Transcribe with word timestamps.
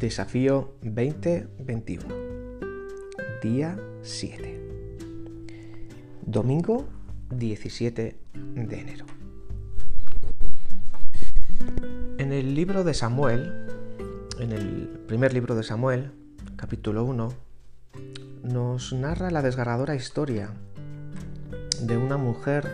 Desafío 0.00 0.72
2021. 0.80 2.02
Día 3.42 3.78
7. 4.00 4.58
Domingo 6.24 6.88
17 7.28 8.16
de 8.32 8.80
enero. 8.80 9.04
En 12.16 12.32
el 12.32 12.54
libro 12.54 12.82
de 12.82 12.94
Samuel, 12.94 13.68
en 14.38 14.52
el 14.52 14.88
primer 15.06 15.34
libro 15.34 15.54
de 15.54 15.64
Samuel, 15.64 16.12
capítulo 16.56 17.04
1, 17.04 17.34
nos 18.44 18.94
narra 18.94 19.30
la 19.30 19.42
desgarradora 19.42 19.96
historia 19.96 20.54
de 21.82 21.98
una 21.98 22.16
mujer 22.16 22.72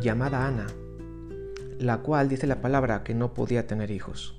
llamada 0.00 0.46
Ana, 0.46 0.66
la 1.78 1.98
cual 1.98 2.30
dice 2.30 2.46
la 2.46 2.62
palabra 2.62 3.04
que 3.04 3.12
no 3.12 3.34
podía 3.34 3.66
tener 3.66 3.90
hijos. 3.90 4.37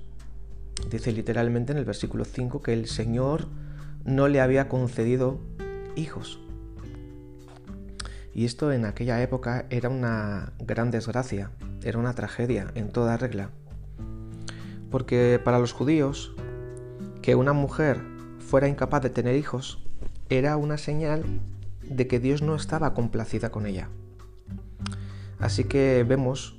Dice 0.88 1.12
literalmente 1.12 1.72
en 1.72 1.78
el 1.78 1.84
versículo 1.84 2.24
5 2.24 2.62
que 2.62 2.72
el 2.72 2.86
Señor 2.86 3.48
no 4.04 4.28
le 4.28 4.40
había 4.40 4.68
concedido 4.68 5.40
hijos. 5.96 6.40
Y 8.34 8.44
esto 8.44 8.72
en 8.72 8.84
aquella 8.84 9.20
época 9.22 9.66
era 9.70 9.88
una 9.88 10.52
gran 10.60 10.90
desgracia, 10.90 11.50
era 11.82 11.98
una 11.98 12.14
tragedia 12.14 12.70
en 12.74 12.90
toda 12.90 13.16
regla. 13.16 13.50
Porque 14.90 15.40
para 15.42 15.58
los 15.58 15.72
judíos, 15.72 16.34
que 17.22 17.34
una 17.34 17.52
mujer 17.52 18.00
fuera 18.38 18.68
incapaz 18.68 19.02
de 19.02 19.10
tener 19.10 19.36
hijos 19.36 19.84
era 20.28 20.56
una 20.56 20.78
señal 20.78 21.24
de 21.82 22.06
que 22.06 22.20
Dios 22.20 22.40
no 22.42 22.54
estaba 22.54 22.94
complacida 22.94 23.50
con 23.50 23.66
ella. 23.66 23.88
Así 25.38 25.64
que 25.64 26.04
vemos 26.06 26.56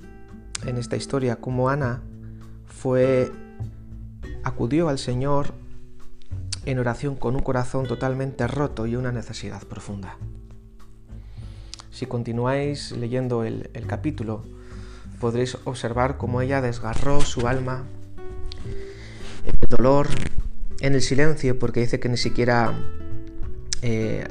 en 0.66 0.78
esta 0.78 0.98
historia 0.98 1.38
cómo 1.38 1.70
Ana 1.70 2.02
fue 2.66 3.32
acudió 4.44 4.90
al 4.90 5.00
Señor 5.00 5.54
en 6.66 6.80
oración 6.80 7.16
con 7.16 7.36
un 7.36 7.42
corazón 7.42 7.88
totalmente 7.88 8.48
roto 8.48 8.86
y 8.86 8.96
una 8.96 9.12
necesidad 9.12 9.64
profunda. 9.64 10.18
Si 11.92 12.06
continuáis 12.06 12.92
leyendo 12.92 13.44
el, 13.44 13.70
capítulo, 13.88 14.44
podréis 15.20 15.58
observar 15.66 16.18
cómo 16.18 16.42
ella 16.42 16.62
desgarró 16.62 17.22
su 17.22 17.48
alma 17.48 17.84
en 19.46 19.56
el 19.60 19.70
dolor, 19.70 20.08
en 20.80 20.94
el 20.94 21.02
silencio, 21.02 21.60
porque 21.60 21.82
dice 21.82 22.00
que 22.00 22.10
ni 22.10 22.18
siquiera 22.18 22.74
eh, 23.82 24.26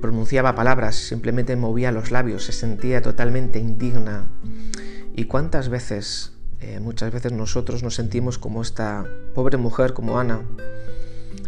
pronunciaba 0.00 0.54
palabras, 0.54 0.96
simplemente 0.96 1.56
movía 1.56 1.92
los 1.92 2.10
labios, 2.10 2.44
se 2.44 2.52
sentía 2.52 3.02
totalmente 3.02 3.58
indigna. 3.58 4.26
¿Y 5.14 5.24
cuántas 5.24 5.68
veces 5.68 6.32
eh, 6.62 6.78
muchas 6.80 7.12
veces 7.12 7.32
nosotros 7.32 7.82
nos 7.82 7.96
sentimos 7.96 8.38
como 8.38 8.62
esta 8.62 9.04
pobre 9.34 9.58
mujer, 9.58 9.92
como 9.92 10.18
Ana, 10.18 10.42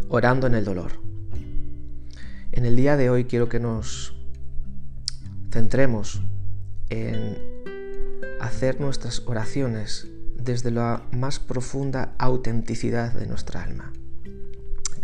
orando 0.09 0.47
en 0.47 0.55
el 0.55 0.65
dolor. 0.65 0.93
En 2.53 2.67
el 2.67 2.75
día 2.75 2.97
de 2.97 3.11
hoy 3.11 3.25
quiero 3.25 3.49
que 3.49 3.61
nos 3.61 4.17
centremos 5.53 6.21
en 6.91 7.39
hacer 8.41 8.81
nuestras 8.81 9.23
oraciones 9.27 10.09
desde 10.37 10.71
la 10.71 11.03
más 11.13 11.39
profunda 11.39 12.15
autenticidad 12.19 13.13
de 13.13 13.27
nuestra 13.27 13.63
alma 13.63 13.93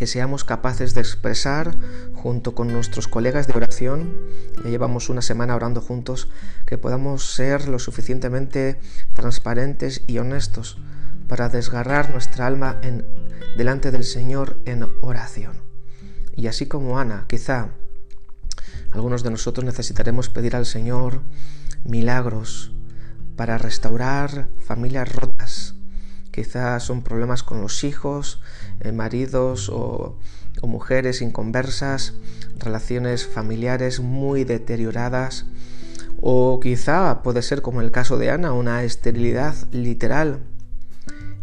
que 0.01 0.07
seamos 0.07 0.45
capaces 0.45 0.95
de 0.95 1.03
expresar 1.03 1.77
junto 2.15 2.55
con 2.55 2.73
nuestros 2.73 3.07
colegas 3.07 3.47
de 3.47 3.53
oración, 3.53 4.17
ya 4.65 4.71
llevamos 4.71 5.11
una 5.11 5.21
semana 5.21 5.55
orando 5.55 5.83
juntos, 5.83 6.31
que 6.65 6.79
podamos 6.79 7.35
ser 7.35 7.69
lo 7.69 7.79
suficientemente 7.79 8.81
transparentes 9.13 10.01
y 10.07 10.17
honestos 10.17 10.79
para 11.29 11.51
desgarrar 11.51 12.13
nuestra 12.13 12.47
alma 12.47 12.79
en, 12.81 13.05
delante 13.59 13.91
del 13.91 14.05
Señor 14.05 14.57
en 14.65 14.87
oración. 15.03 15.61
Y 16.35 16.47
así 16.47 16.65
como 16.65 16.99
Ana, 16.99 17.27
quizá 17.29 17.69
algunos 18.93 19.23
de 19.23 19.33
nosotros 19.33 19.67
necesitaremos 19.67 20.31
pedir 20.31 20.57
al 20.57 20.65
Señor 20.65 21.21
milagros 21.85 22.73
para 23.37 23.59
restaurar 23.59 24.49
familias 24.65 25.15
rotas, 25.15 25.70
Quizás 26.31 26.85
son 26.85 27.03
problemas 27.03 27.43
con 27.43 27.61
los 27.61 27.83
hijos, 27.83 28.41
eh, 28.81 28.93
maridos 28.93 29.69
o, 29.69 30.17
mujeres 30.63 31.23
inconversas, 31.23 32.15
relaciones 32.59 33.27
familiares 33.27 34.01
muy 34.01 34.45
deterioradas. 34.45 35.47
O 36.21 36.61
quizá 36.61 37.23
puede 37.23 37.43
ser 37.43 37.63
como 37.63 37.81
el 37.81 37.91
caso 37.91 38.19
de 38.19 38.31
Ana, 38.31 38.53
una 38.53 38.85
esterilidad 38.85 39.55
literal 39.73 40.41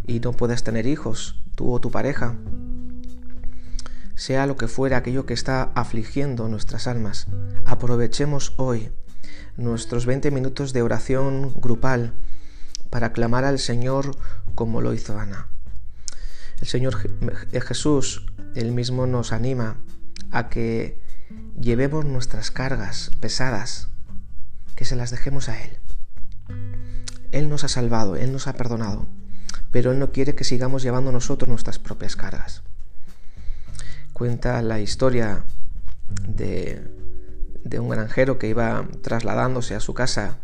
y 0.06 0.20
no 0.20 0.34
puedes 0.34 0.64
tener 0.64 0.86
hijos, 0.86 1.42
tú 1.56 1.72
o 1.72 1.82
tu 1.82 1.90
pareja. 1.90 2.36
Sea 4.16 4.46
lo 4.46 4.56
que 4.56 4.68
fuera 4.68 4.98
aquello 4.98 5.26
que 5.26 5.34
está 5.34 5.72
afligiendo 5.76 6.48
nuestras 6.48 6.88
almas, 6.88 7.28
aprovechemos 7.66 8.54
hoy 8.58 8.92
nuestros 9.58 10.06
20 10.06 10.32
minutos 10.32 10.74
de 10.74 10.84
oración 10.84 11.54
grupal 11.56 12.14
para 12.90 13.14
clamar 13.14 13.46
al 13.46 13.60
Señor 13.60 14.18
como 14.56 14.82
lo 14.82 14.94
hizo 14.94 15.18
Ana. 15.20 15.48
El 16.62 16.68
Señor 16.68 16.96
Jesús, 17.52 18.26
Él 18.56 18.72
mismo 18.72 19.06
nos 19.06 19.32
anima 19.32 19.78
a 20.32 20.50
que 20.50 21.00
llevemos 21.60 22.06
nuestras 22.06 22.52
cargas 22.52 23.12
pesadas, 23.20 23.90
que 24.76 24.86
se 24.86 24.96
las 24.96 25.12
dejemos 25.12 25.50
a 25.50 25.64
Él. 25.64 25.78
Él 27.32 27.50
nos 27.50 27.64
ha 27.64 27.68
salvado, 27.68 28.16
Él 28.16 28.32
nos 28.32 28.48
ha 28.48 28.54
perdonado, 28.54 29.08
pero 29.72 29.92
Él 29.92 30.00
no 30.00 30.12
quiere 30.12 30.34
que 30.34 30.44
sigamos 30.44 30.82
llevando 30.82 31.12
nosotros 31.12 31.50
nuestras 31.50 31.78
propias 31.78 32.16
cargas. 32.16 32.64
Cuenta 34.14 34.62
la 34.62 34.80
historia 34.80 35.44
de, 36.28 36.82
de 37.64 37.80
un 37.80 37.90
granjero 37.90 38.40
que 38.40 38.48
iba 38.48 38.88
trasladándose 39.02 39.76
a 39.76 39.80
su 39.80 39.94
casa 39.94 40.38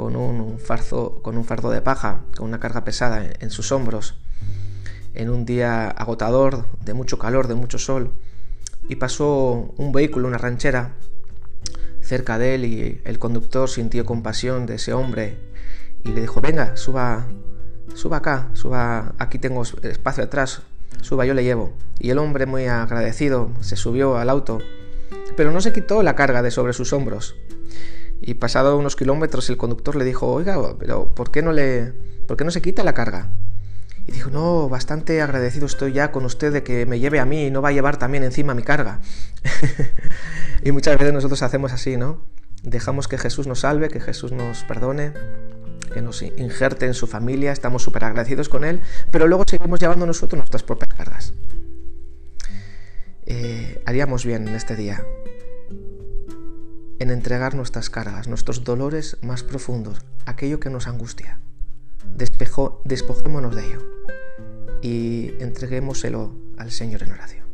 con 0.00 0.16
un, 0.16 0.58
farzo, 0.58 1.20
con 1.20 1.36
un 1.36 1.44
fardo 1.44 1.70
de 1.70 1.82
paja, 1.82 2.22
con 2.34 2.48
una 2.48 2.58
carga 2.58 2.84
pesada 2.84 3.22
en, 3.38 3.50
sus 3.50 3.70
hombros, 3.70 4.14
en 5.12 5.28
un 5.28 5.44
día 5.44 5.88
agotador, 5.88 6.64
de 6.82 6.94
mucho 6.94 7.18
calor, 7.18 7.48
de 7.48 7.54
mucho 7.54 7.78
sol, 7.78 8.10
y 8.88 8.96
pasó 8.96 9.74
un 9.76 9.92
vehículo, 9.92 10.26
una 10.26 10.38
ranchera, 10.38 10.94
cerca 12.00 12.38
de 12.38 12.54
él 12.54 12.64
y 12.64 13.02
el 13.04 13.18
conductor 13.18 13.68
sintió 13.68 14.06
compasión 14.06 14.64
de 14.64 14.76
ese 14.76 14.94
hombre 14.94 15.36
y 16.02 16.12
le 16.12 16.22
dijo, 16.22 16.40
venga, 16.40 16.78
suba, 16.78 17.26
suba 17.94 18.16
acá, 18.16 18.48
suba, 18.54 19.14
aquí 19.18 19.38
tengo 19.38 19.62
espacio 19.82 20.24
atrás, 20.24 20.62
suba, 21.02 21.26
yo 21.26 21.34
le 21.34 21.44
llevo. 21.44 21.74
Y 21.98 22.08
el 22.08 22.16
hombre 22.16 22.46
muy 22.46 22.64
agradecido 22.68 23.50
se 23.60 23.76
subió 23.76 24.16
al 24.16 24.30
auto, 24.30 24.60
pero 25.36 25.52
no 25.52 25.60
se 25.60 25.74
quitó 25.74 26.02
la 26.02 26.16
carga 26.16 26.40
de 26.40 26.50
sobre 26.50 26.72
sus 26.72 26.94
hombros 26.94 27.36
y 28.20 28.34
pasado 28.34 28.76
unos 28.76 28.96
kilómetros 28.96 29.48
el 29.50 29.56
conductor 29.56 29.96
le 29.96 30.04
dijo, 30.04 30.26
oiga, 30.26 30.58
pero 30.78 31.08
¿por 31.14 31.30
qué 31.30 31.42
no, 31.42 31.52
le, 31.52 31.92
¿por 32.26 32.36
qué 32.36 32.44
no 32.44 32.50
se 32.50 32.60
quita 32.60 32.84
la 32.84 32.92
carga? 32.92 33.30
Y 34.06 34.12
dijo, 34.12 34.30
no, 34.30 34.68
bastante 34.68 35.22
agradecido 35.22 35.66
estoy 35.66 35.92
ya 35.92 36.12
con 36.12 36.24
usted 36.24 36.52
de 36.52 36.62
que 36.62 36.84
me 36.86 36.98
lleve 36.98 37.20
a 37.20 37.24
mí 37.24 37.46
y 37.46 37.50
no 37.50 37.62
va 37.62 37.70
a 37.70 37.72
llevar 37.72 37.96
también 37.98 38.24
encima 38.24 38.54
mi 38.54 38.62
carga. 38.62 39.00
y 40.62 40.72
muchas 40.72 40.98
veces 40.98 41.14
nosotros 41.14 41.42
hacemos 41.42 41.72
así, 41.72 41.96
¿no? 41.96 42.24
Dejamos 42.62 43.08
que 43.08 43.18
Jesús 43.18 43.46
nos 43.46 43.60
salve, 43.60 43.88
que 43.88 44.00
Jesús 44.00 44.32
nos 44.32 44.64
perdone, 44.64 45.12
que 45.94 46.02
nos 46.02 46.22
injerte 46.22 46.86
en 46.86 46.94
su 46.94 47.06
familia, 47.06 47.52
estamos 47.52 47.82
súper 47.82 48.04
agradecidos 48.04 48.48
con 48.48 48.64
Él, 48.64 48.80
pero 49.10 49.26
luego 49.26 49.44
seguimos 49.46 49.80
llevando 49.80 50.06
nosotros 50.06 50.38
nuestras 50.38 50.62
propias 50.62 50.92
cargas. 50.94 51.34
Eh, 53.26 53.82
haríamos 53.86 54.26
bien 54.26 54.48
en 54.48 54.54
este 54.54 54.76
día 54.76 55.04
en 57.00 57.10
entregar 57.10 57.54
nuestras 57.54 57.90
cargas, 57.90 58.28
nuestros 58.28 58.62
dolores 58.62 59.16
más 59.22 59.42
profundos, 59.42 60.04
aquello 60.26 60.60
que 60.60 60.70
nos 60.70 60.86
angustia. 60.86 61.40
despojémonos 62.84 63.56
de 63.56 63.66
ello 63.66 63.82
y 64.82 65.32
entreguémoselo 65.40 66.34
al 66.58 66.70
Señor 66.70 67.02
en 67.02 67.12
oración. 67.12 67.49